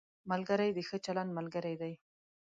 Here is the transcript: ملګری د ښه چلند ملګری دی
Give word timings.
ملګری 0.31 0.69
د 0.73 0.79
ښه 0.87 0.97
چلند 1.05 1.29
ملګری 1.37 1.75
دی 1.81 1.93